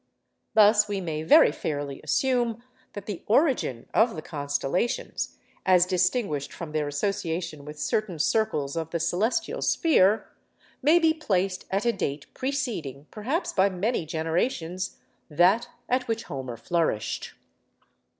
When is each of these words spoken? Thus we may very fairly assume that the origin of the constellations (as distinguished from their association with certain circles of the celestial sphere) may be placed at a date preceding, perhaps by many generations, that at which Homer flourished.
Thus 0.55 0.87
we 0.87 0.99
may 0.99 1.21
very 1.21 1.51
fairly 1.51 2.01
assume 2.03 2.63
that 2.93 3.05
the 3.05 3.21
origin 3.27 3.85
of 3.93 4.15
the 4.15 4.23
constellations 4.23 5.37
(as 5.63 5.85
distinguished 5.85 6.51
from 6.51 6.71
their 6.71 6.87
association 6.87 7.65
with 7.65 7.77
certain 7.79 8.17
circles 8.17 8.75
of 8.75 8.89
the 8.89 8.99
celestial 8.99 9.61
sphere) 9.61 10.27
may 10.81 10.97
be 10.97 11.13
placed 11.13 11.65
at 11.69 11.85
a 11.85 11.93
date 11.93 12.25
preceding, 12.33 13.05
perhaps 13.11 13.53
by 13.53 13.69
many 13.69 14.07
generations, 14.07 14.97
that 15.29 15.69
at 15.87 16.07
which 16.07 16.23
Homer 16.23 16.57
flourished. 16.57 17.35